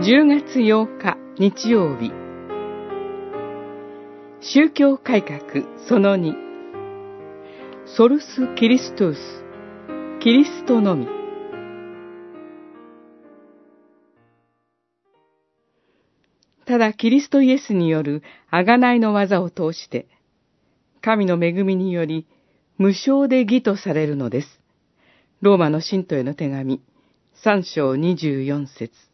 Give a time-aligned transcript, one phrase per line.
[0.00, 2.12] 10月8日日曜日。
[4.40, 6.34] 宗教改革その2
[7.84, 9.18] ソルス・キリストゥス
[10.20, 11.08] キリストのみ。
[16.64, 18.22] ただキリストイエスによる
[18.52, 20.06] 贖いの技を通して
[21.02, 22.28] 神の恵みにより
[22.76, 24.60] 無償で義とされるのです。
[25.40, 26.80] ローマの信徒への手紙
[27.42, 29.08] 3章24節。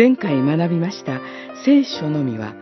[0.00, 1.20] 前回学びました
[1.62, 2.54] 聖書のみは、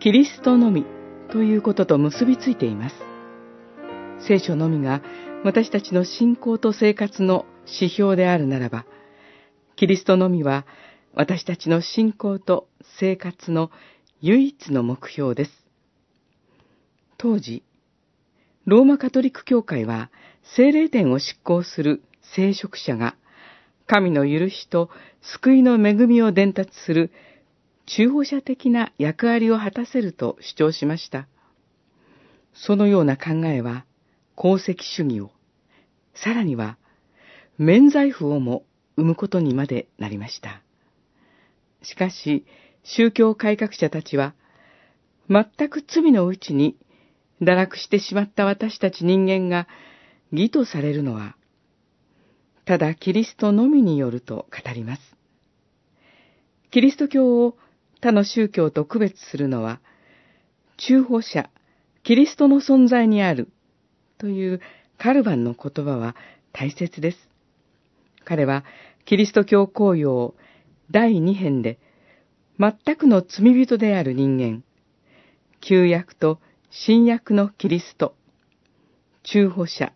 [0.00, 0.84] キリストのみ
[1.30, 2.96] ということと結びついています。
[4.26, 5.00] 聖書のみが
[5.44, 8.86] 私たちの信仰と生活の指標であるならば、
[9.76, 10.66] キリストのみは
[11.14, 12.66] 私たちの信仰と
[12.98, 13.70] 生活の
[14.20, 15.52] 唯一の目標です。
[17.18, 17.62] 当時、
[18.66, 20.10] ローマカトリック教会は
[20.56, 22.02] 聖霊典を執行する
[22.34, 23.14] 聖職者が
[23.86, 24.90] 神の許しと
[25.20, 27.10] 救いの恵みを伝達する
[27.86, 31.28] 中保者的な役割を果たせると主張しました。
[32.54, 33.84] そのような考えは、
[34.38, 35.30] 功績主義を、
[36.14, 36.78] さらには、
[37.58, 38.64] 免罪符をも
[38.96, 40.62] 生むことにまでなりました。
[41.82, 42.46] しかし、
[42.84, 44.34] 宗教改革者たちは、
[45.28, 46.76] 全く罪のうちに
[47.42, 49.66] 堕落してしまった私たち人間が
[50.32, 51.36] 義とされるのは、
[52.64, 55.02] ただキリストのみによると語ります。
[56.70, 57.56] キリスト教を
[58.00, 59.80] 他の宗教と区別するのは、
[60.76, 61.50] 中保者、
[62.02, 63.48] キリストの存在にある
[64.18, 64.60] という
[64.98, 66.16] カルバンの言葉は
[66.52, 67.18] 大切です。
[68.24, 68.64] 彼は
[69.04, 70.34] キリスト教公用
[70.90, 71.78] 第二編で
[72.58, 74.62] 全くの罪人である人間、
[75.60, 76.40] 旧約と
[76.70, 78.14] 新約のキリスト、
[79.22, 79.92] 中保者、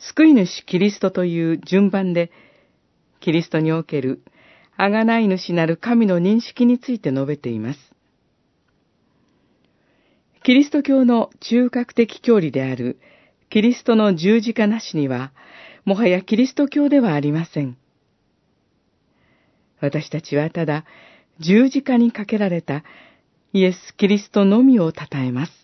[0.00, 2.30] 救い主キリストという順番で、
[3.20, 4.22] キリストにおける
[4.78, 7.78] 贖い主なる神の認識について述べています。
[10.42, 12.98] キリスト教の中核的教理である
[13.50, 15.32] キリストの十字架なしには、
[15.84, 17.76] もはやキリスト教ではありません。
[19.80, 20.84] 私たちはただ
[21.40, 22.84] 十字架にかけられた
[23.52, 25.59] イエス・キリストのみを称えます。